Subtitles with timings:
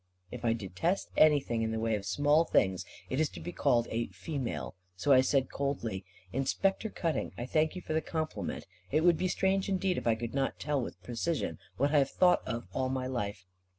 [0.31, 3.87] If I detest anything, in the way of small things, it is to be called
[3.91, 8.65] a "female." So I said coldly; "Inspector Cutting, I thank you for the compliment.
[8.89, 12.09] It would be strange indeed if I could not tell with precision, what I have
[12.09, 13.45] thought of all my life."